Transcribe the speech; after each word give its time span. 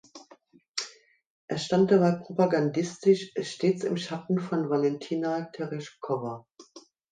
Er 1.45 1.59
stand 1.59 1.91
dabei 1.91 2.13
propagandistisch 2.13 3.33
stets 3.43 3.83
im 3.83 3.97
Schatten 3.97 4.39
von 4.39 4.67
Walentina 4.67 5.43
Tereschkowa. 5.53 6.47